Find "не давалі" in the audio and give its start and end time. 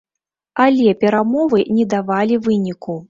1.81-2.41